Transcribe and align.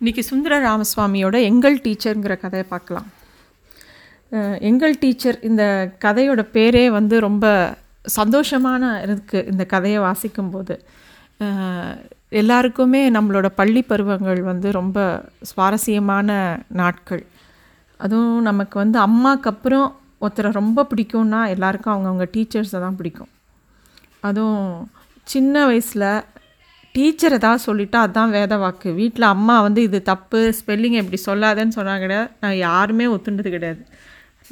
இன்றைக்கி 0.00 0.22
சுந்தர 0.28 0.56
ராமசுவாமியோட 0.64 1.36
எங்கள் 1.46 1.76
டீச்சருங்கிற 1.84 2.34
கதையை 2.42 2.66
பார்க்கலாம். 2.72 3.08
எங்கள் 4.68 4.94
டீச்சர் 5.00 5.38
இந்த 5.48 5.64
கதையோட 6.04 6.40
பேரே 6.56 6.82
வந்து 6.96 7.16
ரொம்ப 7.24 7.46
சந்தோஷமான 8.18 8.90
இருக்குது 9.06 9.48
இந்த 9.52 9.64
கதையை 9.72 10.00
வாசிக்கும்போது. 10.04 10.74
எல்லாருக்குமே 12.42 13.02
நம்மளோட 13.16 13.50
பள்ளி 13.60 13.82
பருவங்கள் 13.90 14.42
வந்து 14.50 14.70
ரொம்ப 14.78 14.98
சுவாரஸ்யமான 15.50 16.38
நாட்கள். 16.82 17.24
அதுவும் 18.04 18.40
நமக்கு 18.50 18.78
வந்து 18.84 19.00
அம்மாக்கு 19.08 19.50
அப்புறம் 19.54 19.88
ஒருத்தரை 20.24 20.52
ரொம்ப 20.60 20.86
பிடிக்கும்னா 20.92 21.42
எல்லாருக்கும் 21.56 21.94
அவங்கவுங்க 21.96 22.28
டீச்சர்ஸை 22.36 22.80
தான் 22.86 22.98
பிடிக்கும். 23.00 23.32
அதுவும் 24.28 24.68
சின்ன 25.34 25.66
வயசில் 25.66 26.10
டீச்சர் 26.98 27.36
ஏதாவது 27.38 27.60
சொல்லிட்டா 27.68 27.98
அதான் 28.06 28.36
வேத 28.36 28.54
வாக்கு. 28.62 28.88
வீட்டில் 29.00 29.32
அம்மா 29.34 29.56
வந்து 29.66 29.80
இது 29.88 29.98
தப்பு 30.12 30.38
ஸ்பெல்லிங் 30.60 30.96
இப்படி 31.00 31.18
சொல்லாதேன்னு 31.26 31.76
சொன்னாங்க 31.80 32.04
கிடையாது 32.04 32.30
நான் 32.44 32.56
யாருமே 32.68 33.06
ஒத்துண்டது 33.14 33.50
கிடையாது. 33.56 33.82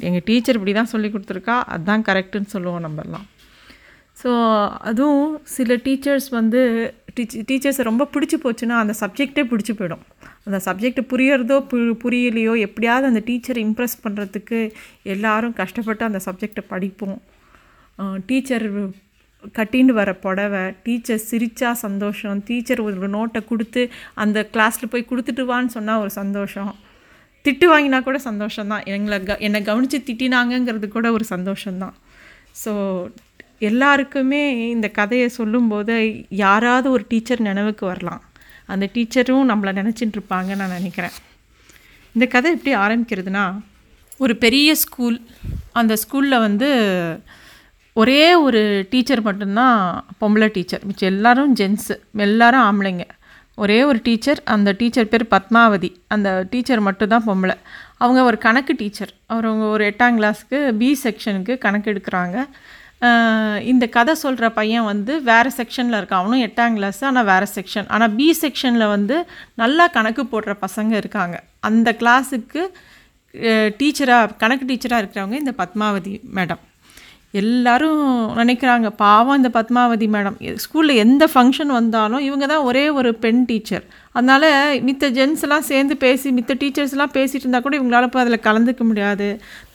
எங்கள் 0.07 0.23
டீச்சர் 0.27 0.57
இப்படி 0.57 0.73
தான் 0.77 0.89
சொல்லி 0.91 1.09
கொடுத்துருக்கா 1.13 1.55
அதுதான் 1.73 2.05
கரெக்டுன்னு 2.09 2.53
சொல்லுவோம் 2.55 2.85
நம்மலாம் 2.85 3.25
ஸோ 4.21 4.29
அதுவும் 4.89 5.31
சில 5.55 5.75
டீச்சர்ஸ் 5.85 6.27
வந்து 6.37 6.61
டீச் 7.17 7.35
டீச்சர்ஸை 7.49 7.83
ரொம்ப 7.89 8.03
பிடிச்சி 8.13 8.37
போச்சுன்னா 8.43 8.75
அந்த 8.83 8.93
சப்ஜெக்டே 9.01 9.43
பிடிச்சி 9.51 9.73
போயிடும். 9.79 10.03
அந்த 10.47 10.59
சப்ஜெக்ட் 10.67 11.01
புரியறதோ 11.11 11.57
பு 11.71 11.79
புரியலையோ 12.03 12.53
எப்படியாவது 12.67 13.09
அந்த 13.11 13.21
டீச்சரை 13.27 13.61
இம்ப்ரெஸ் 13.67 13.95
பண்ணுறதுக்கு 14.05 14.59
எல்லாரும் 15.15 15.55
கஷ்டப்பட்டு 15.61 16.05
அந்த 16.09 16.21
சப்ஜெக்டை 16.27 16.63
படிப்போம். 16.73 17.19
டீச்சர் 18.29 18.67
கட்டின்னு 19.57 19.93
வர 19.99 20.09
புடவை 20.23 20.63
டீச்சர் 20.83 21.21
சிரித்தா 21.29 21.69
சந்தோஷம் 21.85 22.39
டீச்சர் 22.47 22.81
ஒரு 22.87 23.09
நோட்டை 23.15 23.41
கொடுத்து 23.45 23.81
அந்த 24.23 24.47
கிளாஸில் 24.53 24.91
போய் 24.91 25.09
கொடுத்துட்டு 25.11 25.45
வான்னு 25.51 25.75
சொன்னால் 25.75 26.01
ஒரு 26.03 26.11
சந்தோஷம். 26.21 26.73
திட்டு 27.45 27.65
வாங்கினா 27.71 27.99
கூட 28.03 28.17
சந்தோஷம்தான் 28.29 28.85
எங்களை 28.95 29.17
க 29.23 29.37
என்னை 29.47 29.59
கவனித்து 29.61 29.99
திட்டினாங்கங்கிறது 30.07 30.87
கூட 30.87 31.07
ஒரு 31.17 31.25
சந்தோஷம்தான் 31.35 31.95
ஸோ 32.63 32.73
எல்லாருக்குமே 33.69 34.41
இந்த 34.73 34.87
கதையை 34.99 35.29
சொல்லும்போது 35.39 35.95
யாராவது 36.43 36.87
ஒரு 36.91 37.05
டீச்சர் 37.07 37.47
நினைவுக்கு 37.49 37.85
வரலாம். 37.85 38.21
அந்த 38.73 38.85
டீச்சரும் 38.95 39.49
நம்மளை 39.51 39.71
நினச்சிட்டு 39.79 40.17
இருப்பாங்கன்னு 40.17 40.61
நான் 40.63 40.77
நினைக்கிறேன். 40.79 41.15
இந்த 42.15 42.25
கதை 42.35 42.51
எப்படி 42.55 42.73
ஆரம்பிக்கிறதுனா 42.75 43.45
ஒரு 44.19 44.33
பெரிய 44.35 44.69
ஸ்கூல் 44.75 45.17
அந்த 45.79 45.93
ஸ்கூலில் 46.03 46.43
வந்து 46.47 46.69
ஒரே 48.01 48.23
ஒரு 48.45 48.61
டீச்சர் 48.89 49.21
மட்டும்தான் 49.27 49.77
பொம்பளை 50.21 50.47
டீச்சர் 50.55 50.83
மிச்சம் 50.87 51.09
எல்லோரும் 51.13 51.53
ஜென்ஸு 51.59 51.95
எல்லாரும் 52.25 52.65
ஆம்பளைங்க. 52.69 53.05
ஒரே 53.63 53.77
ஒரு 53.89 53.99
டீச்சர் 54.07 54.39
அந்த 54.55 54.69
டீச்சர் 54.79 55.09
பேர் 55.11 55.25
பத்மாவதி. 55.31 55.89
அந்த 56.15 56.29
டீச்சர் 56.51 56.81
மட்டும்தான் 56.87 57.25
பொம்பளை. 57.29 57.55
அவங்க 58.03 58.19
ஒரு 58.29 58.37
கணக்கு 58.45 58.73
டீச்சர் 58.81 59.13
அவங்க 59.35 59.63
ஒரு 59.75 59.85
எட்டாம் 59.91 60.17
கிளாஸுக்கு 60.19 60.59
பி 60.81 60.89
செக்ஷனுக்கு 61.03 61.55
கணக்கு 61.65 61.89
எடுக்கிறாங்க. 61.93 62.37
இந்த 63.71 63.85
கதை 63.95 64.13
சொல்கிற 64.25 64.45
பையன் 64.59 64.87
வந்து 64.91 65.15
வேறு 65.31 65.49
செக்ஷனில் 65.57 65.97
இருக்கான். 65.99 66.21
அவனும் 66.21 66.45
எட்டாம் 66.47 66.77
கிளாஸ் 66.77 67.01
ஆனால் 67.09 67.27
வேறு 67.31 67.49
செக்ஷன் 67.57 67.89
ஆனால் 67.95 68.13
பி 68.19 68.29
செக்ஷனில் 68.43 68.93
வந்து 68.95 69.17
நல்லா 69.63 69.87
கணக்கு 69.97 70.25
போடுற 70.31 70.55
பசங்க 70.65 70.93
இருக்காங்க. 71.01 71.37
அந்த 71.69 71.89
கிளாஸுக்கு 72.03 72.63
டீச்சராக 73.81 74.33
கணக்கு 74.43 74.65
டீச்சராக 74.71 75.03
இருக்கிறவங்க 75.03 75.37
இந்த 75.43 75.55
பத்மாவதி 75.61 76.15
மேடம் 76.39 76.63
எல்லாரும் 77.41 78.01
நினைக்கிறாங்க 78.39 78.87
பாவம் 79.01 79.37
இந்த 79.39 79.49
பத்மாவதி 79.57 80.07
மேடம். 80.15 80.37
ஸ்கூலில் 80.63 81.01
எந்த 81.03 81.23
ஃபங்க்ஷன் 81.33 81.71
வந்தாலும் 81.77 82.25
இவங்க 82.27 82.45
தான் 82.51 82.65
ஒரே 82.69 82.83
ஒரு 82.99 83.09
பெண் 83.23 83.41
டீச்சர் 83.49 83.85
அதனால் 84.17 84.47
மித்த 84.87 85.09
ஜென்ஸ்லாம் 85.17 85.67
சேர்ந்து 85.71 85.95
பேசி 86.05 86.27
மித்த 86.37 86.55
டீச்சர்ஸ்லாம் 86.61 87.15
பேசிகிட்டு 87.17 87.45
இருந்தால் 87.45 87.65
கூட 87.65 87.75
இவங்களால 87.79 88.07
போய் 88.13 88.25
அதில் 88.25 88.45
கலந்துக்க 88.47 88.83
முடியாது. 88.89 89.27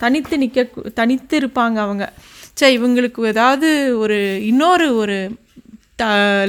தனித்து 0.03 0.39
நிற்க 0.43 0.67
தனித்து 1.01 1.37
இருப்பாங்க 1.43 1.79
அவங்க. 1.87 2.07
சே 2.61 2.69
இவங்களுக்கு 2.79 3.27
ஏதாவது 3.33 3.69
ஒரு 3.99 4.19
இன்னொரு 4.51 4.89
ஒரு 5.03 5.19
த 6.01 6.05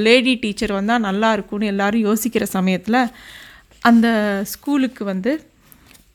லேடி 0.07 0.33
டீச்சர் 0.43 0.77
வந்தால் 0.79 1.05
நல்லா 1.07 1.29
இருக்கும்னு 1.33 1.71
எல்லாரும் 1.73 2.05
யோசிக்கிற 2.09 2.43
சமயத்தில் 2.57 2.99
அந்த 3.89 4.07
ஸ்கூலுக்கு 4.53 5.03
வந்து 5.05 5.31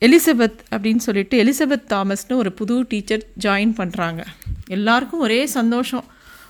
எலிசபெத் 0.00 0.58
அப்படின்னு 0.70 0.96
சொல்லிட்டு 0.96 1.44
எலிசபெத் 1.44 1.86
தாமஸ்னு 1.88 2.34
ஒரு 2.34 2.52
புது 2.52 2.84
டீச்சர் 2.88 3.22
ஜாயின் 3.40 3.72
பண்ணுறாங்க 3.76 4.24
எல்லாருக்கும் 4.66 5.20
ஒரே 5.20 5.46
சந்தோஷம். 5.46 6.04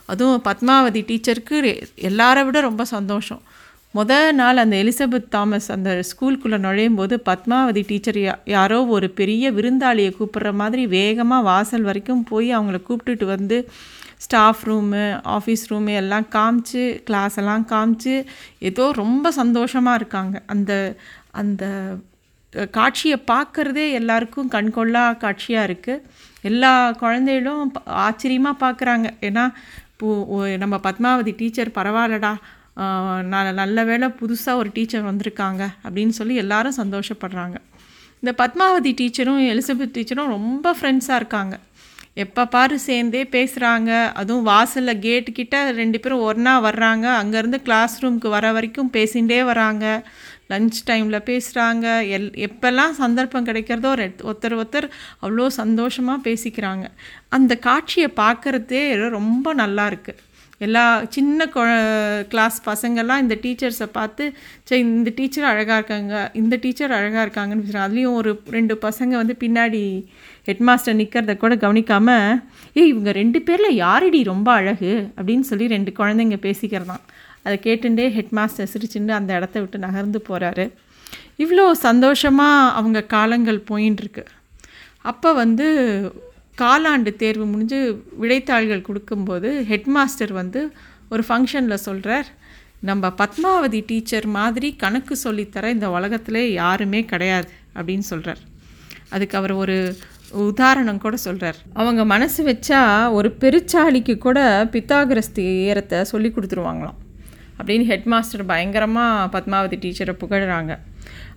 அதுவும் 0.04 0.42
பத்மாவதி 0.44 1.02
டீச்சருக்கு 1.02 1.50
ரெ- 1.50 1.82
எல்லாரை 1.96 2.44
விட 2.44 2.60
ரொம்ப 2.60 2.84
சந்தோஷம். 2.84 3.42
முத 3.94 4.32
நாள் 4.32 4.56
அந்த 4.56 4.76
எலிசபெத் 4.76 5.28
தாமஸ் 5.28 5.72
அந்த 5.72 6.02
ஸ்கூலுக்குள்ளே 6.10 6.58
நுழையும் 6.58 6.94
போது 6.94 7.22
பத்மாவதி 7.24 7.84
டீச்சர் 7.86 8.14
யா 8.14 8.34
யாரோ 8.44 8.86
ஒரு 8.86 9.10
பெரிய 9.10 9.52
விருந்தாளியை 9.52 10.12
கூப்பிட்ற 10.12 10.52
மாதிரி 10.52 10.86
வேகமாக 10.86 11.42
வாசல் 11.42 11.82
வரைக்கும் 11.82 12.24
போய் 12.24 12.58
அவங்கள 12.58 12.80
கூப்பிட்டுட்டு 12.88 13.24
வந்து 13.24 13.68
ஸ்டாஃப் 14.16 14.58
ரூமு 14.64 15.20
ஆஃபீஸ் 15.24 15.64
ரூமு 15.68 15.94
எல்லாம் 15.94 16.26
காமிச்சு 16.30 17.02
கிளாஸ் 17.02 17.36
எல்லாம் 17.36 17.66
காமிச்சு 17.68 18.24
ஏதோ 18.58 18.92
ரொம்ப 18.92 19.32
சந்தோஷமாக 19.32 19.96
இருக்காங்க. 19.96 20.42
அந்த 20.46 20.96
அந்த 21.30 21.94
காட்சியை 22.70 23.22
பார்க்குறதே 23.26 23.92
எல்லாருக்கும் 23.92 24.50
கண்கொள்ளா 24.50 25.16
காட்சியாக 25.16 25.72
இருக்குது 25.72 26.00
எல்லா 26.40 26.92
குழந்தைகளும் 26.92 27.72
ப- 27.72 27.82
பார்க்குறாங்க. 28.60 29.10
ஏன்னா 29.20 29.52
இப்போ 29.92 30.24
நம்ம 30.56 30.78
பத்மாவதி 30.78 31.34
டீச்சர் 31.36 31.68
பரவாயில்லடா 31.68 32.36
ஆஹ் 32.76 33.22
ந- 33.22 33.52
நல்ல 33.52 33.84
வேளை 33.84 34.08
புதுசாக 34.08 34.54
ஒரு 34.54 34.70
டீச்சர் 34.72 35.14
வந்திருக்காங்க 35.14 35.68
அப்படின்னு 35.84 36.08
சொல்லி 36.08 36.34
எல்லாரும் 36.34 36.76
சந்தோஷப்படுறாங்க. 36.76 37.54
இந்த 38.20 38.32
பத்மாவதி 38.36 38.94
டீச்சரும் 38.94 39.46
எலிசபெத் 39.52 39.92
டீச்சரும் 39.92 40.26
ரொம்ப 40.26 40.76
ஃப்ரெண்ட்ஸாக 40.80 41.14
இருக்காங்க. 41.14 41.58
எப்போ 42.14 42.46
பாரு 42.46 42.78
சேர்ந்தே 42.78 43.22
பேசுகிறாங்க 43.24 44.12
அதுவும் 44.12 44.42
வாசலில் 44.42 44.98
கேட்டுக்கிட்ட 44.98 45.70
ரெண்டு 45.70 46.00
பேரும் 46.00 46.20
ஒன்றா 46.20 46.64
வர்றாங்க. 46.64 47.06
அங்கேருந்து 47.22 47.62
கிளாஸ் 47.62 48.04
ரூமுக்கு 48.04 48.28
வர 48.28 48.52
வரைக்கும் 48.52 48.90
பேசிகிட்டே 48.92 49.44
வராங்க. 49.44 50.08
லஞ்ச் 50.50 50.78
டைமில் 50.86 51.22
பேசுகிறாங்க 51.24 51.86
எல் 52.16 52.48
எப்போல்லாம் 52.48 52.90
சந்தர்ப்பம் 52.90 53.46
கிடைக்கிறதோ 53.46 53.90
ரெ- 53.94 54.14
ஒருத்தர் 54.22 54.64
ஒருத்தர் 54.64 54.88
அவ்வளோ 55.22 55.46
சந்தோஷமாக 55.46 56.30
பேசிக்கிறாங்க. 56.30 56.84
அந்த 57.28 57.56
காட்சியை 57.56 58.12
பார்க்குறதே 58.16 59.08
ரொம்ப 59.08 59.54
நல்லா 59.54 59.88
இருக்குது 59.88 60.26
எல்லா 60.58 61.04
சின்ன 61.08 61.44
கொ 61.44 61.62
கிளாஸ் 62.28 62.62
பசங்கள்லாம் 62.66 63.18
இந்த 63.18 63.38
டீச்சர்ஸை 63.42 63.88
பார்த்து 63.92 64.34
சரி 64.64 64.80
இந்த 64.80 65.10
டீச்சர் 65.14 65.44
அழகாக 65.44 65.74
இருக்காங்க 65.74 66.30
இந்த 66.34 66.56
டீச்சர் 66.60 66.92
அழகாக 66.92 67.24
இருக்காங்கன்னு 67.26 67.58
பேசுகிறாங்க 67.58 67.86
அதுலேயும் 67.88 68.12
ஒரு 68.12 68.40
ரெண்டு 68.50 68.78
பசங்க 68.82 69.08
வந்து 69.08 69.36
பின்னாடி 69.40 70.04
ஹெட்மாஸ்டர் 70.46 70.98
நிற்கிறத 71.00 71.36
கூட 71.36 71.56
கவனிக்காமல் 71.56 72.42
ஏய் 72.74 72.88
இவங்க 72.88 73.12
ரெண்டு 73.12 73.42
பேரில் 73.42 73.74
யாரடி 73.74 74.22
ரொம்ப 74.22 74.52
அழகு? 74.52 75.10
அப்படின்னு 75.16 75.40
சொல்லி 75.40 75.66
ரெண்டு 75.66 75.92
குழந்தைங்க 75.98 76.38
பேசிக்கிறதான். 76.42 77.04
அதை 77.42 77.58
கேட்டுட்டே 77.62 78.06
ஹெட்மாஸ்டர் 78.18 78.66
சிரிச்சுட்டு 78.74 79.10
அந்த 79.10 79.34
இடத்த 79.34 79.60
விட்டு 79.60 79.78
நகர்ந்து 79.78 80.22
போகிறாரு 80.28 80.72
இவ்வளோ 81.38 81.70
சந்தோஷமாக 81.70 82.72
அவங்க 82.72 83.02
காலங்கள் 83.02 83.62
போயின்னு 83.70 84.00
இருக்கு 84.00 84.24
அப்போ 85.02 85.32
வந்து 85.32 85.66
காலாண்டு 86.58 87.10
தேர்வு 87.16 87.44
முடிஞ்சு 87.44 87.80
விடைத்தாள்கள் 88.20 88.86
கொடுக்கும்போது 88.86 89.50
ஹெட்மாஸ்டர் 89.70 90.32
வந்து 90.32 90.60
ஒரு 91.08 91.22
ஃபங்க்ஷனில் 91.28 91.84
சொல்கிறார் 91.84 92.28
நம்ம 92.80 93.10
பத்மாவதி 93.18 93.80
டீச்சர் 93.86 94.26
மாதிரி 94.28 94.68
கணக்கு 94.76 95.14
சொல்லித்தர 95.24 95.70
இந்த 95.70 95.86
உலகத்தில் 95.90 96.40
யாருமே 96.52 97.00
கிடையாது 97.04 97.50
அப்படின்னு 97.76 98.06
சொல்கிறார் 98.06 98.42
அதுக்கு 99.10 99.36
அவர் 99.36 99.54
ஒரு 99.54 99.76
உதாரணம் 100.46 100.98
கூட 100.98 101.16
சொல்கிறார் 101.16 101.58
அவங்க 101.72 102.02
மனசு 102.04 102.40
வச்சா 102.44 102.80
ஒரு 103.10 103.28
பெருச்சாளிக்கு 103.40 104.14
கூட 104.18 104.38
பித்தாகிரஸ்தி 104.72 105.44
ஏரத்தை 105.64 106.00
சொல்லி 106.02 106.30
கொடுத்துருவாங்களாம் 106.30 106.98
அப்படின்னு 107.58 107.86
ஹெட்மாஸ்டர் 107.86 108.44
பயங்கரமாக 108.46 109.28
பத்மாவதி 109.28 109.76
டீச்சரை 109.76 110.14
புகழ்கிறாங்க 110.14 110.72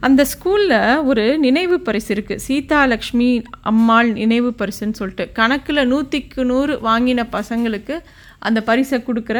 அந்த 0.07 0.21
ஸ்கூலில் 0.33 0.78
ஒரு 1.09 1.23
நினைவு 1.46 1.75
பரிசு 1.87 2.09
இருக்குது 2.16 2.43
சீதா 2.47 2.79
லக்ஷ்மி 2.93 3.29
அம்மாள் 3.72 4.09
நினைவு 4.22 4.49
பரிசுன்னு 4.61 4.99
சொல்லிட்டு. 5.01 5.25
கணக்கில் 5.40 5.90
நூற்றிக்கு 5.91 6.43
நூறு 6.51 6.75
வாங்கின 6.90 7.25
பசங்களுக்கு 7.37 7.97
அந்த 8.49 8.59
பரிசை 8.69 8.99
கொடுக்குற 9.07 9.40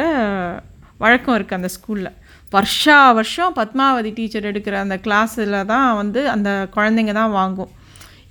வழக்கம் 1.04 1.36
இருக்குது 1.36 1.60
அந்த 1.60 1.70
ஸ்கூலில். 1.76 2.12
வருஷா 2.56 2.96
வருஷம் 3.18 3.54
பத்மாவதி 3.58 4.10
டீச்சர் 4.16 4.48
எடுக்கிற 4.50 4.74
அந்த 4.84 4.96
கிளாஸில் 5.04 5.56
தான் 5.74 5.88
வந்து 6.00 6.20
அந்த 6.34 6.50
குழந்தைங்க 6.74 7.12
தான் 7.20 7.36
வாங்கும். 7.38 7.70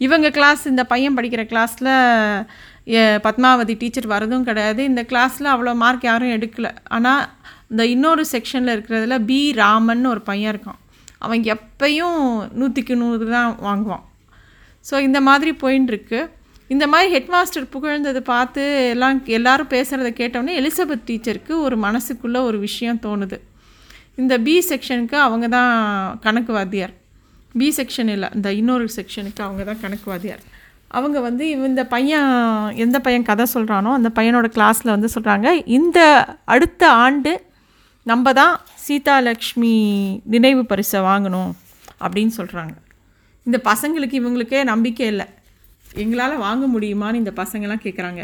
இவங்க 0.05 0.27
கிளாஸ் 0.35 0.63
இந்த 0.71 0.83
பையன் 0.91 1.17
படிக்கிற 1.17 1.43
கிளாஸில் 1.51 1.89
பத்மாவதி 3.25 3.73
டீச்சர் 3.81 4.07
வரதும் 4.13 4.45
கிடையாது. 4.49 4.81
இந்த 4.91 5.01
கிளாஸில் 5.11 5.49
அவ்வளோ 5.53 5.73
மார்க் 5.81 6.07
யாரும் 6.09 6.33
எடுக்கலை. 6.37 6.71
ஆனால் 6.95 7.23
இந்த 7.71 7.83
இன்னொரு 7.95 8.23
செக்ஷனில் 8.33 8.73
இருக்கிறதுல 8.75 9.17
பி. 9.29 9.39
ராமன் 9.61 10.05
ஒரு 10.13 10.21
பையன் 10.29 10.51
இருக்கான். 10.53 10.79
அவன் 11.25 11.43
எப்பையும் 11.55 12.21
நூற்றிக்கு 12.59 12.95
நூறு 13.01 13.25
தான் 13.35 13.51
வாங்குவான். 13.67 14.03
ஸோ 14.85 14.95
இந்த 15.07 15.19
மாதிரி 15.29 15.51
போயின்னு 15.63 16.21
இந்த 16.69 16.85
மாதிரி 16.87 17.07
ஹெட்மாஸ்டர் 17.15 17.65
புகழ்ந்ததை 17.73 18.21
பார்த்து 18.33 18.63
எல்லாம் 18.93 19.17
எல்லாரும் 19.37 19.71
பேசுகிறத 19.73 20.09
கேட்டோடனே 20.19 20.53
எலிசபெத் 20.61 21.07
டீச்சருக்கு 21.09 21.53
ஒரு 21.65 21.77
மனசுக்குள்ளே 21.85 22.39
ஒரு 22.49 22.57
விஷயம் 22.67 23.01
தோணுது. 23.05 23.37
இந்த 24.21 24.33
பி 24.47 24.55
செக்ஷனுக்கு 24.69 25.17
அவங்க 25.25 25.45
தான் 25.57 25.73
கணக்கு 26.25 26.51
வாத்தியார் 26.53 26.93
பி 27.59 27.67
செக்ஷன் 27.77 28.11
இல்லை 28.15 28.29
இந்த 28.37 28.49
இன்னொரு 28.59 28.85
செக்ஷனுக்கு 28.97 29.41
அவங்க 29.47 29.63
தான் 29.63 29.81
கணக்கு 29.81 30.07
வாத்தியார் 30.11 30.43
அவங்க 30.99 31.17
வந்து 31.19 31.43
இந்த 31.49 31.83
பையன் 31.85 32.31
எந்த 32.85 32.97
பையன் 33.05 33.27
கதை 33.29 33.45
சொல்கிறானோ 33.53 33.91
அந்த 33.99 34.09
பையனோட 34.17 34.47
கிளாஸில் 34.57 34.95
வந்து 34.95 35.09
சொல்கிறாங்க 35.15 35.47
இந்த 35.77 35.99
அடுத்த 36.55 36.83
ஆண்டு 36.89 37.31
நம்ம 38.09 38.33
தான் 38.33 38.53
சீதாலக்ஷ்மி 38.87 39.73
நினைவு 40.23 40.65
பரிசை 40.65 40.99
வாங்கணும் 40.99 41.51
அப்படின்னு 42.03 42.33
சொல்கிறாங்க 42.37 42.73
இந்த 43.43 43.57
பசங்களுக்கு 43.63 44.15
இவங்களுக்கே 44.21 44.63
நம்பிக்கை 44.63 45.07
இல்லை. 45.07 45.25
எங்களால் 45.93 46.35
வாங்க 46.37 46.79
முடியுமான்னு 46.79 47.21
இந்த 47.21 47.33
பசங்கள்லாம் 47.35 47.83
கேட்குறாங்க 47.85 48.21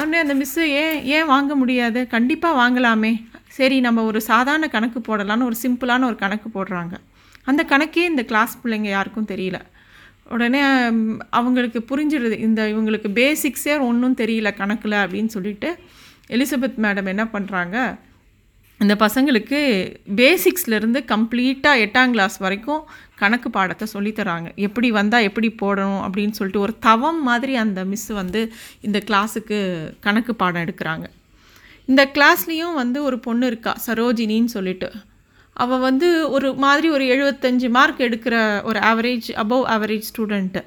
அண்ணே 0.00 0.18
அந்த 0.24 0.34
மிஸ்ஸு 0.40 0.64
ஏன் 0.82 1.04
ஏன் 1.04 1.26
வாங்க 1.26 1.54
முடியாது? 1.54 2.00
கண்டிப்பாக 2.06 2.58
வாங்கலாமே. 2.60 3.12
சரி 3.58 3.80
நம்ம 3.80 4.02
ஒரு 4.02 4.20
சாதாரண 4.20 4.66
கணக்கு 4.68 5.00
போடலான்னு 5.08 5.48
ஒரு 5.48 5.56
சிம்பிளான 5.62 6.04
ஒரு 6.04 6.16
கணக்கு 6.16 6.48
போடுறாங்க. 6.54 6.94
அந்த 7.44 7.62
கணக்கே 7.72 8.04
இந்த 8.12 8.22
கிளாஸ் 8.24 8.54
பிள்ளைங்க 8.62 8.90
யாருக்கும் 8.96 9.30
தெரியல. 9.32 9.58
உடனே 10.34 10.60
அவங்களுக்கு 11.30 11.80
புரிஞ்சிடுது. 11.90 12.36
இந்த 12.38 12.62
இவங்களுக்கு 12.72 13.10
பேசிக்ஸே 13.20 13.76
ஒன்றும் 13.88 14.16
தெரியல 14.16 14.56
கணக்கில் 14.56 15.02
அப்படின்னு 15.02 15.32
சொல்லிட்டு 15.36 15.70
எலிசபெத் 16.28 16.78
மேடம் 16.86 17.06
என்ன 17.06 17.24
பண்ணுறாங்க 17.24 17.76
இந்த 18.82 18.94
பசங்களுக்கு 18.94 19.58
பேசிக்ஸ்லேருந்து 20.16 21.00
கம்ப்ளீட்டாக 21.12 21.80
எட்டாம் 21.84 22.10
கிளாஸ் 22.10 22.38
வரைக்கும் 22.38 22.82
கணக்கு 23.16 23.50
பாடத்தை 23.50 23.88
சொல்லித்தராங்க 23.94 24.54
எப்படி 24.56 24.90
வந்தால் 24.90 25.22
எப்படி 25.22 25.48
போடணும் 25.62 26.00
அப்படின்னு 26.06 26.30
சொல்லிட்டு 26.30 26.60
ஒரு 26.60 26.74
தவம் 26.78 27.22
மாதிரி 27.22 27.56
அந்த 27.56 27.84
மிஸ் 27.84 28.06
வந்து 28.06 28.52
இந்த 28.80 29.02
கிளாஸுக்கு 29.04 29.58
கணக்கு 30.00 30.34
பாடம் 30.34 30.62
எடுக்கிறாங்க. 30.62 31.04
இந்த 31.84 32.10
கிளாஸ்லேயும் 32.14 32.74
வந்து 32.74 33.02
ஒரு 33.02 33.18
பொண்ணு 33.18 33.46
இருக்கா 33.46 33.76
சரோஜினின்னு 33.86 34.52
சொல்லிட்டு. 34.56 34.90
அவள் 35.52 35.78
வந்து 35.78 36.30
ஒரு 36.30 36.54
மாதிரி 36.54 36.90
ஒரு 36.90 37.04
எழுபத்தஞ்சு 37.04 37.70
மார்க் 37.70 37.98
எடுக்கிற 37.98 38.62
ஒரு 38.64 38.80
ஆவரேஜ் 38.80 39.28
அபவ் 39.34 39.64
ஆவரேஜ் 39.76 40.08
ஸ்டூடெண்ட்டு 40.10 40.62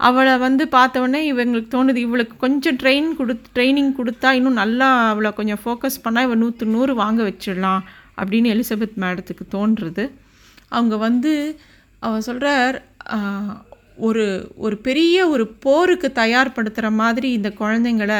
அவளை 0.00 0.38
வந்து 0.38 0.64
பார்த்தவொடனே 0.64 1.20
இவங்களுக்கு 1.32 1.68
தோணுது 1.74 2.00
இவளுக்கு 2.06 2.36
கொஞ்சம் 2.36 2.76
ட்ரெயின் 2.76 3.08
கொடுத்து 3.16 3.48
ட்ரைனிங் 3.56 3.92
கொடுத்தா 3.98 4.30
இன்னும் 4.30 4.60
நல்லா 4.62 4.88
அவளை 5.08 5.30
கொஞ்சம் 5.32 5.60
ஃபோக்கஸ் 5.64 6.02
பண்ணால் 6.04 6.26
இவள் 6.26 6.36
நூற்று 6.36 6.66
நூறு 6.66 6.94
வாங்க 6.94 7.22
வச்சிடலாம் 7.28 7.82
அப்படின்னு 8.18 8.50
எலிசபெத் 8.54 8.98
மேடத்துக்கு 9.02 9.44
தோன்றுறது. 9.52 10.04
அவங்க 10.68 10.96
வந்து 10.96 11.32
அவள் 11.98 12.26
சொல்கிறார் 12.28 12.76
ஒரு 13.96 14.24
ஒரு 14.56 14.76
பெரிய 14.78 15.16
ஒரு 15.28 15.44
போருக்கு 15.64 16.08
தயார்படுத்துகிற 16.14 16.88
மாதிரி 16.92 17.28
இந்த 17.32 17.50
குழந்தைங்கள 17.58 18.14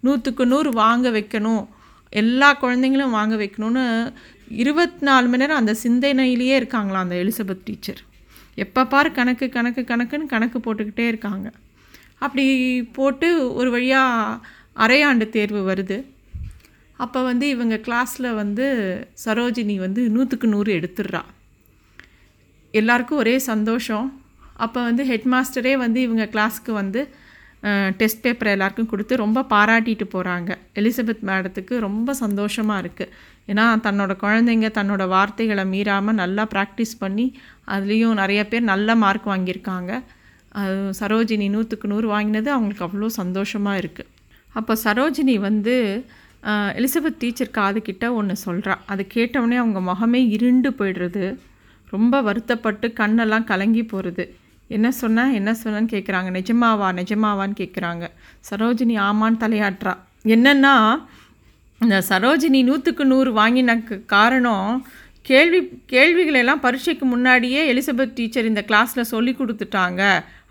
நூற்றுக்கு 0.00 0.46
நூறு 0.46 0.70
வாங்க 0.70 1.10
வைக்கணும் 1.10 1.64
எல்லா 2.12 2.48
குழந்தைங்களும் 2.62 3.16
வாங்க 3.18 3.34
வைக்கணும்னு 3.36 3.84
இருபத்தி 4.62 5.04
நாலு 5.08 5.26
மணி 5.28 5.42
நேரம் 5.42 5.60
அந்த 5.60 5.74
சிந்தனையிலேயே 5.84 6.56
இருக்காங்களாம் 6.60 7.04
அந்த 7.06 7.16
எலிசபெத் 7.16 7.62
டீச்சர். 7.64 8.00
எப்போ 8.54 8.86
பார் 8.86 9.12
கணக்கு 9.12 9.48
கணக்கு 9.48 9.80
கணக்குன்னு 9.80 10.26
கணக்கு 10.26 10.58
போட்டுக்கிட்டே 10.58 11.06
இருக்காங்க. 11.06 11.52
அப்படி 12.18 12.82
போட்டு 12.82 13.54
ஒரு 13.54 13.70
வழியாக 13.70 14.46
அரையாண்டு 14.76 15.28
தேர்வு 15.28 15.72
வருது. 15.72 16.04
அப்போ 16.96 17.22
வந்து 17.22 17.48
இவங்க 17.48 17.74
கிளாஸில் 17.76 18.34
வந்து 18.34 18.66
சரோஜினி 19.24 19.76
வந்து 19.76 20.08
நூற்றுக்கு 20.08 20.48
நூறு 20.48 20.80
எடுத்துடுறா. 20.80 21.22
எல்லாருக்கும் 22.70 23.18
ஒரே 23.18 23.38
சந்தோஷம். 23.38 24.22
அப்போ 24.56 24.82
வந்து 24.82 25.04
ஹெட் 25.04 25.26
மாஸ்டரே 25.30 25.76
வந்து 25.76 26.00
இவங்க 26.00 26.24
கிளாஸுக்கு 26.24 26.70
வந்து 26.70 27.08
டெஸ்ட் 27.98 28.22
பேப்பர் 28.22 28.52
எல்லாருக்கும் 28.52 28.88
கொடுத்து 28.92 29.16
ரொம்ப 29.22 29.44
பாராட்டிட்டு 29.52 30.06
போகிறாங்க 30.14 30.50
எலிசபெத் 30.80 31.22
மேடத்துக்கு 31.28 31.74
ரொம்ப 31.86 32.14
சந்தோஷமாக 32.22 32.82
இருக்குது 32.84 33.12
ஏன்னா 33.50 33.64
தன்னோட 33.86 34.12
குழந்தைங்க 34.22 34.68
தன்னோட 34.78 35.04
வார்த்தைகளை 35.14 35.64
மீறாமல் 35.74 36.18
நல்லா 36.22 36.44
ப்ராக்டிஸ் 36.54 36.94
பண்ணி 37.02 37.26
அதுலேயும் 37.74 38.18
நிறைய 38.22 38.40
பேர் 38.48 38.70
நல்ல 38.72 38.94
மார்க் 39.04 39.28
வாங்கியிருக்காங்க. 39.32 39.92
அது 40.60 40.80
சரோஜினி 41.00 41.46
நூற்றுக்கு 41.54 41.86
நூறு 41.92 42.08
வாங்கினது 42.14 42.48
அவங்களுக்கு 42.54 42.86
அவ்வளோ 42.88 43.08
சந்தோஷமாக 43.20 43.80
இருக்குது 43.82 44.10
அப்போ 44.54 44.72
சரோஜினி 44.84 45.36
வந்து 45.48 45.74
எலிசபெத் 46.78 47.20
டீச்சர் 47.22 47.56
காதுகிட்ட 47.58 48.04
ஒன்று 48.18 48.34
சொல்கிறா 48.46 48.74
அது 48.92 49.02
கேட்டவுடனே 49.16 49.56
அவங்க 49.62 49.80
முகமே 49.90 50.20
இருண்டு 50.36 50.70
போயிடுறது. 50.78 51.24
ரொம்ப 51.92 52.14
வருத்தப்பட்டு 52.28 52.86
கண்ணெல்லாம் 53.00 53.48
கலங்கி 53.50 53.82
போகிறது 53.84 54.24
என்ன 54.76 54.88
சொன்ன 55.00 55.26
என்ன 55.38 55.50
சொன்னேன்னு 55.62 55.92
கேட்குறாங்க 55.94 56.30
நிஜமாவா 56.38 56.88
நிஜமாவான்னு 57.00 57.56
கேட்குறாங்க 57.60 58.04
சரோஜினி 58.50 58.96
ஆமான்னு 59.08 59.42
தலையாட்டுறா. 59.44 59.94
என்னன்னா 60.34 60.74
இந்த 61.80 61.96
சரோஜினி 62.08 62.60
நூற்றுக்கு 62.68 63.04
நூறு 63.04 63.30
வாங்கினக்கு 63.38 63.96
காரணம் 64.14 64.68
கேள்வி 65.30 65.60
கேள்விகளெல்லாம் 65.92 66.62
பரீட்சைக்கு 66.64 67.04
முன்னாடியே 67.04 67.60
எலிசபெத் 67.72 68.14
டீச்சர் 68.14 68.50
இந்த 68.50 68.62
கிளாஸில் 68.68 69.10
சொல்லி 69.12 69.32
கொடுத்துட்டாங்க 69.38 70.02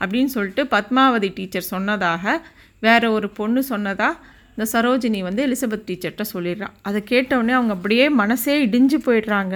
அப்படின்னு 0.02 0.32
சொல்லிட்டு 0.36 0.64
பத்மாவதி 0.74 1.30
டீச்சர் 1.34 1.72
சொன்னதாக 1.74 2.36
வேற 2.86 3.12
ஒரு 3.12 3.30
பொண்ணு 3.40 3.64
சொன்னதாக 3.72 4.30
இந்த 4.56 4.66
சரோஜினி 4.76 5.20
வந்து 5.28 5.42
எலிசபெத் 5.48 5.88
டீச்சர்கிட்ட 5.90 6.26
சொல்லிடுறான் 6.34 6.76
அதை 6.82 7.00
கேட்டவுடனே 7.12 7.54
அவங்க 7.58 7.74
அப்படியே 7.78 8.06
மனசே 8.22 8.56
இடிஞ்சு 8.66 8.98
போயிடுறாங்க. 9.08 9.56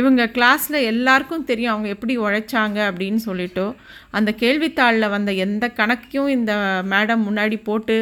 இவங்க 0.00 0.22
கிளாஸில் 0.36 0.76
எல்லாருக்கும் 0.92 1.44
தெரியும் 1.50 1.72
அவங்க 1.72 1.88
எப்படி 1.94 2.14
உழைச்சாங்க 2.18 2.78
அப்படின்னு 2.90 3.20
சொல்லிட்டோ. 3.26 3.66
அந்த 4.10 4.30
கேள்வித்தாளில் 4.42 5.12
வந்த 5.16 5.32
எந்த 5.46 5.64
கணக்கையும் 5.76 6.30
இந்த 6.36 6.52
மேடம் 6.90 7.24
முன்னாடி 7.28 7.58
போட்டு 7.68 7.96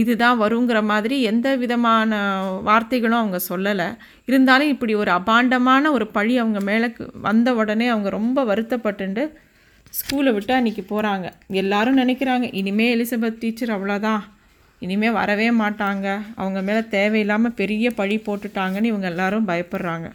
இதுதான் 0.00 0.40
வருங்கிற 0.40 0.78
மாதிரி 0.84 1.16
எந்த 1.22 1.48
விதமான 1.56 2.20
வார்த்தைகளும் 2.68 3.20
அவங்க 3.22 3.40
சொல்லலை. 3.48 3.88
இருந்தாலும் 4.24 4.68
இப்படி 4.68 4.94
ஒரு 5.02 5.10
அபாண்டமான 5.10 5.90
ஒரு 5.90 6.06
பழி 6.16 6.34
அவங்க 6.38 6.60
மேலே 6.70 6.88
வந்த 7.28 7.54
உடனே 7.54 7.88
அவங்க 7.88 8.10
ரொம்ப 8.18 8.44
வருத்தப்பட்டுண்டு 8.44 9.24
ஸ்கூலை 9.98 10.32
விட்டு 10.32 10.54
அன்றைக்கி 10.54 10.84
போகிறாங்க 10.90 11.26
எல்லாரும் 11.62 11.98
நினைக்கிறாங்க 11.98 12.46
இனிமேல் 12.60 12.92
எலிசபெத் 12.94 13.42
டீச்சர் 13.42 13.74
அவ்வளோதான் 13.76 14.24
இனிமே 14.84 15.08
வரவே 15.10 15.50
மாட்டாங்க. 15.62 16.06
அவங்க 16.34 16.58
மேலே 16.62 16.82
தேவையில்லாமல் 16.96 17.58
பெரிய 17.60 17.90
பழி 17.90 18.16
போட்டுட்டாங்கன்னு 18.26 18.90
இவங்க 18.92 19.06
எல்லாரும் 19.06 19.48
பயப்படுறாங்க. 19.48 20.08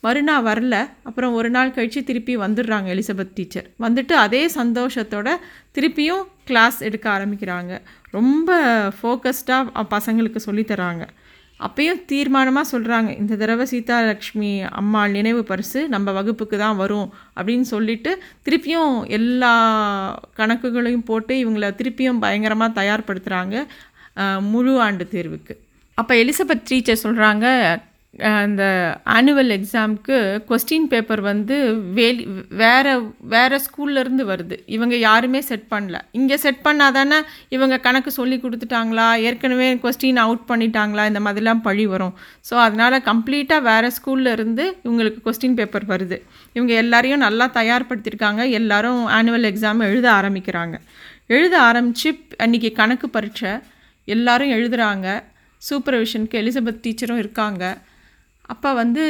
மறுநாள் 0.00 0.44
வரல. 0.48 0.74
அப்புறம் 1.08 1.32
ஒரு 1.38 1.50
நாள் 1.50 1.74
கழித்து 1.76 2.00
திருப்பி 2.04 2.34
வந்துடுறாங்க 2.44 2.88
எலிசபெத் 2.94 3.34
டீச்சர். 3.34 3.66
வந்துட்டு 3.86 4.14
அதே 4.26 4.42
சந்தோஷத்தோட 4.60 5.28
திருப்பியும் 5.76 6.24
கிளாஸ் 6.48 6.78
எடுக்க 6.88 7.06
ஆரம்பிக்கிறாங்க. 7.16 7.72
ரொம்ப 8.10 8.50
ஃபோக்கஸ்டாக 9.00 9.84
பசங்களுக்கு 9.96 10.40
சொல்லித் 10.46 10.70
தராங்க. 10.70 11.04
அப்பயும் 11.66 12.00
தீர்மானமாக 12.10 12.70
சொல்கிறாங்க 12.72 13.10
இந்த 13.18 13.36
தடவை 13.40 13.64
சீதாலக்ஷ்மி 13.70 14.50
அம்மாள் 14.80 15.14
நினைவு 15.16 15.42
பரிசு 15.50 15.80
நம்ம 15.94 16.12
வகுப்புக்கு 16.18 16.56
தான் 16.58 16.78
வரும் 16.82 17.08
அப்படின்னு 17.36 17.66
சொல்லிட்டு 17.72 18.12
திருப்பியும் 18.46 18.94
எல்லா 19.18 19.52
கணக்குகளையும் 20.38 21.06
போட்டு 21.10 21.34
இவங்கள 21.42 21.68
திருப்பியும் 21.80 22.22
பயங்கரமாக 22.24 22.76
தயார்படுத்துகிறாங்க 22.80 23.66
முழு 24.52 24.72
ஆண்டு 24.86 25.06
தேர்வுக்கு. 25.12 25.56
அப்போ 25.98 26.14
எலிசபெத் 26.14 26.66
டீச்சர் 26.68 27.02
சொல்கிறாங்க 27.02 27.46
அந்த 28.18 28.62
ஆனுவல் 29.16 29.50
எக்ஸாமுக்கு 29.56 30.16
கொஸ்டின் 30.48 30.86
பேப்பர் 30.92 31.20
வந்து 31.28 31.56
வேலி 31.98 32.22
வேறு 32.62 32.92
வேறு 33.34 33.56
ஸ்கூல்லேருந்து 33.66 34.24
வருது. 34.30 34.56
இவங்க 34.76 34.94
யாருமே 34.96 35.40
செட் 35.40 35.66
பண்ணல. 35.72 35.98
இங்கே 36.18 36.36
செட் 36.44 36.60
பண்ணால் 36.66 36.96
தானே 36.96 37.18
இவங்க 37.56 37.76
கணக்கு 37.86 38.10
சொல்லி 38.18 38.36
கொடுத்துட்டாங்களா? 38.44 39.06
ஏற்கனவே 39.26 39.68
கொஸ்டின் 39.84 40.20
அவுட் 40.24 40.44
பண்ணிட்டாங்களா? 40.50 41.04
இந்த 41.10 41.20
மாதிரிலாம் 41.26 41.62
பழி 41.68 41.84
வரும். 41.92 42.14
ஸோ 42.48 42.56
அதனால் 42.66 42.96
கம்ப்ளீட்டாக 43.10 43.66
வேறு 43.70 43.90
ஸ்கூல்லேருந்து 43.98 44.66
இவங்களுக்கு 44.86 45.20
கொஸ்டின் 45.28 45.56
பேப்பர் 45.60 45.86
வருது. 45.92 46.18
இவங்க 46.56 46.74
எல்லாரையும் 46.82 47.24
நல்லா 47.26 47.46
தயார்படுத்தியிருக்காங்க. 47.58 48.44
எல்லாரும் 48.60 49.02
ஆனுவல் 49.18 49.48
எக்ஸாம் 49.52 49.86
எழுத 49.90 50.08
ஆரம்பிக்கிறாங்க. 50.20 50.76
எழுத 51.36 51.54
ஆரம்பித்து 51.68 52.12
அன்றைக்கி 52.46 52.72
கணக்கு 52.80 53.08
பரீட்சை. 53.18 53.54
எல்லாரும் 54.08 54.54
எழுதுகிறாங்க 54.56 55.08
சூப்பர்விஷனுக்கு 55.62 56.36
எலிசபெத் 56.42 56.82
டீச்சரும் 56.84 57.22
இருக்காங்க. 57.22 57.64
அப்போ 58.52 58.70
வந்து 58.80 59.02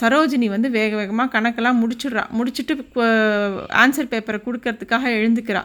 சரோஜினி 0.00 0.48
வந்து 0.54 0.68
வேக 0.78 0.92
வேகமாக 1.00 1.32
கணக்கெல்லாம் 1.34 1.80
முடிச்சிடுறா. 1.82 2.24
முடிச்சுட்டு 2.38 2.74
ஆன்சர் 3.82 4.12
பேப்பரை 4.12 4.38
கொடுக்கறதுக்காக 4.46 5.12
எழுந்துக்கிறா. 5.18 5.62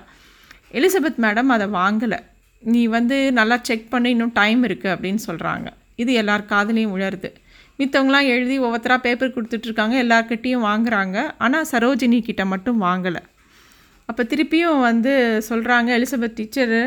எலிசபெத் 0.79 1.21
மேடம் 1.25 1.53
அதை 1.55 1.67
வாங்கலை. 1.79 2.19
நீ 2.71 2.81
வந்து 2.97 3.17
நல்லா 3.39 3.55
செக் 3.67 3.91
பண்ண 3.93 4.09
இன்னும் 4.15 4.35
டைம் 4.39 4.61
இருக்குது 4.67 4.93
அப்படின்னு 4.95 5.21
சொல்கிறாங்க 5.29 5.67
இது 6.01 6.11
எல்லார் 6.21 6.49
காதலையும் 6.53 6.93
உழருது. 6.97 7.29
மித்தவங்களாம் 7.79 8.31
எழுதி 8.33 8.55
ஒவ்வொருத்தராக 8.65 9.05
பேப்பர் 9.05 9.35
கொடுத்துட்ருக்காங்க 9.35 9.95
எல்லார்கிட்டேயும் 10.05 10.65
வாங்குறாங்க. 10.69 11.17
ஆனால் 11.45 11.69
சரோஜினி 11.73 12.19
கிட்ட 12.27 12.43
மட்டும் 12.53 12.81
வாங்கலை. 12.87 13.21
அப்போ 14.09 14.23
திருப்பியும் 14.31 14.81
வந்து 14.89 15.13
சொல்கிறாங்க 15.49 15.89
எலிசபெத் 15.97 16.37
டீச்சர் 16.39 16.77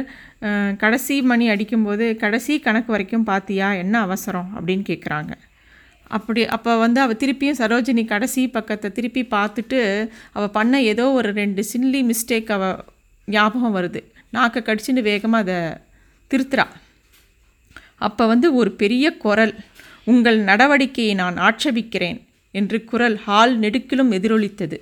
கடைசி 0.82 1.16
மணி 1.30 1.46
அடிக்கும்போது 1.54 2.06
கடைசி 2.22 2.54
கணக்கு 2.66 2.92
வரைக்கும் 2.94 3.26
பார்த்தியா 3.30 3.68
என்ன 3.82 3.94
அவசரம்? 4.06 4.48
அப்படின்னு 4.56 4.84
கேட்குறாங்க 4.92 5.34
அப்படி 6.08 6.46
அப்போ 6.46 6.76
வந்து 6.76 7.00
அவள் 7.00 7.20
திருப்பியும் 7.22 7.60
சரோஜினி 7.60 8.04
கடைசி 8.04 8.48
பக்கத்தை 8.48 8.90
திருப்பி 8.92 9.22
பார்த்துட்டு 9.36 10.10
அவள் 10.32 10.50
பண்ண 10.50 10.82
ஏதோ 10.82 11.10
ஒரு 11.10 11.32
ரெண்டு 11.32 11.64
சில்லி 11.72 12.00
மிஸ்டேக் 12.10 12.52
அவள் 12.56 12.84
ஞாபகம் 13.28 13.76
வருது. 13.76 14.02
நாக்கை 14.30 14.62
கடிச்சுட்டு 14.62 15.02
வேகமாக 15.02 15.42
அதை 15.42 15.58
திருத்துறா. 16.30 16.66
அப்போ 17.98 18.26
வந்து 18.26 18.54
ஒரு 18.54 18.72
பெரிய 18.72 19.16
குரல் 19.16 19.54
உங்கள் 20.04 20.38
நடவடிக்கையை 20.44 21.14
நான் 21.14 21.36
ஆட்சேபிக்கிறேன் 21.36 22.18
என்று 22.50 22.84
குரல் 22.84 23.16
ஹால் 23.16 23.54
நெடுக்கிலும் 23.58 24.12
எதிரொலித்தது. 24.18 24.78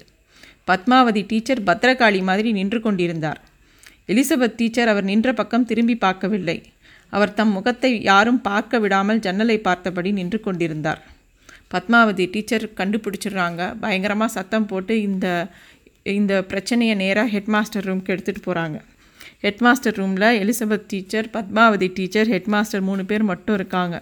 பத்மாவதி 0.64 1.22
டீச்சர் 1.30 1.62
பத்ரகாளி 1.68 2.22
மாதிரி 2.22 2.52
நின்று 2.52 2.80
கொண்டிருந்தார். 2.80 3.40
எலிசபெத் 4.08 4.56
டீச்சர் 4.56 4.88
அவர் 4.88 5.04
நின்ற 5.04 5.32
பக்கம் 5.32 5.64
திரும்பி 5.64 5.96
பார்க்கவில்லை. 5.96 6.58
அவர் 7.08 7.34
தம் 7.34 7.50
முகத்தை 7.50 8.02
யாரும் 8.02 8.40
பார்க்க 8.40 8.78
விடாமல் 8.78 9.18
ஜன்னலை 9.18 9.58
பார்த்தபடி 9.58 10.12
நின்று 10.12 10.40
கொண்டிருந்தார். 10.40 11.00
பத்மாவதி 11.72 12.24
டீச்சர் 12.26 12.64
கண்டுபிடிச்சிடுறாங்க. 12.76 13.78
பயங்கரமாக 13.80 14.32
சத்தம் 14.32 14.66
போட்டு 14.66 15.02
இந்த 15.02 15.26
இந்த 16.16 16.34
பிரச்சனையை 16.42 16.94
நேராக 16.96 17.30
ஹெட்மாஸ்டர் 17.34 17.86
ரூம்க்கு 17.88 18.12
எடுத்துகிட்டு 18.14 18.46
போகிறாங்க 18.46 18.78
ஹெட்மாஸ்டர் 19.42 19.96
ரூமில் 19.96 20.28
Elizabeth 20.42 20.88
teacher 20.88 21.28
Padmavathi 21.32 21.88
teacher 21.94 22.28
headmaster 22.28 22.80
மூணு 22.80 23.04
பேர் 23.04 23.22
மட்டும் 23.22 23.54
இருக்காங்க. 23.54 23.96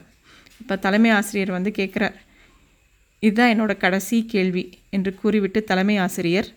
இப்போ 0.60 0.76
தலைமை 0.76 1.10
ஆசிரியர் 1.10 1.50
வந்து 1.50 1.70
கேட்குறார் 1.70 2.16
இதுதான் 3.22 3.52
என்னோட 3.54 3.76
கடைசி 3.76 4.26
கேள்வி 4.26 4.64
என்று 4.90 5.14
கூறிவிட்டு 5.14 5.64
தலைமை 5.64 5.96
ஆசிரியர் 5.96 6.48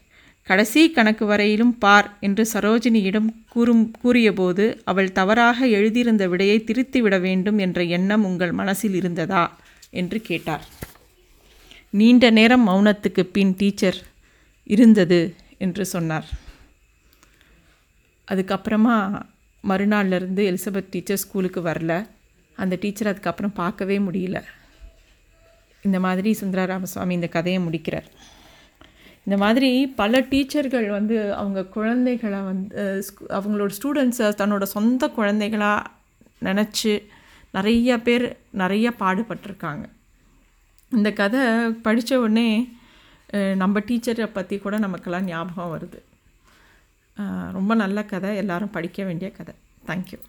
கடைசி 0.48 0.92
கணக்கு 0.92 1.26
வரையிலும் 1.26 1.78
பார் 1.78 2.18
என்று 2.20 2.44
சரோஜினியிடம் 2.54 3.28
கூறும் 3.50 3.92
கூறியபோது 4.02 4.66
அவள் 4.84 5.12
தவறாக 5.12 5.68
எழுதியிருந்த 5.68 6.28
விடையை 6.28 6.58
திருத்திவிட 6.68 7.18
வேண்டும் 7.22 7.58
என்ற 7.58 7.84
எண்ணம் 7.98 8.26
உங்கள் 8.26 8.52
மனசில் 8.52 8.94
இருந்ததா? 8.94 9.44
என்று 9.92 10.22
கேட்டார். 10.22 10.66
நீண்ட 12.00 12.30
நேரம் 12.30 12.68
மௌனத்துக்கு 12.68 13.24
பின் 13.24 13.56
டீச்சர் 13.58 13.98
இருந்தது 14.64 15.36
என்று 15.58 15.86
சொன்னார். 15.86 16.30
அதுக்கப்புறமா 18.32 19.22
மறுநாள்லேருந்து 19.70 20.44
எலிசபெத் 20.52 20.90
டீச்சர் 20.90 21.18
ஸ்கூலுக்கு 21.18 21.62
வரல. 21.62 22.08
அந்த 22.56 22.78
டீச்சர் 22.80 23.08
அதுக்கப்புறம் 23.08 23.54
பார்க்கவே 23.54 23.98
முடியல. 23.98 24.44
இந்த 25.82 26.00
மாதிரி 26.00 26.34
சுந்தர 26.34 26.66
ராமசுவாமி 26.66 27.10
இந்த 27.10 27.28
கதையை 27.28 27.62
முடிக்கிறார். 27.62 28.08
இந்த 29.26 29.38
மாதிரி 29.38 29.88
பல 29.88 30.20
டீச்சர்கள் 30.20 30.90
வந்து 30.90 31.34
அவங்க 31.34 31.66
குழந்தைகளை 31.66 32.40
வந்து 32.40 33.04
அவங்களோட 33.30 33.72
ஸ்டூடெண்ட்ஸை 33.80 34.30
தன்னோட 34.42 34.64
சொந்த 34.64 35.08
குழந்தைகளாக 35.08 35.90
நினச்சி 36.44 37.04
நிறைய 37.52 37.98
பேர் 37.98 38.38
நிறைய 38.52 38.94
பாடுபட்டிருக்காங்க. 39.00 39.86
இந்த 40.98 41.10
கதை 41.20 41.42
படித்த 41.86 42.20
உடனே 42.24 42.48
நம்ம 43.62 43.82
டீச்சரை 43.88 44.26
பற்றி 44.34 44.56
கூட 44.64 44.76
நமக்கெல்லாம் 44.86 45.28
ஞாபகம் 45.28 45.72
வருது. 45.74 46.00
ரொம்ப 47.58 47.72
நல்ல 47.82 48.00
கதை. 48.12 48.32
எல்லாரும் 48.42 48.74
படிக்க 48.76 49.00
வேண்டிய 49.04 49.30
கதை. 49.38 49.56
தேங்க்யூ 49.88 50.20